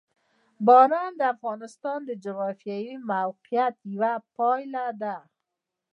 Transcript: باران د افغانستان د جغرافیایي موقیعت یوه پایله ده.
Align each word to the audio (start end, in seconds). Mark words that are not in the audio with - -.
باران 0.65 1.11
د 1.17 1.21
افغانستان 1.35 1.99
د 2.05 2.11
جغرافیایي 2.23 2.93
موقیعت 3.09 3.75
یوه 3.93 4.13
پایله 4.35 4.85
ده. 5.01 5.17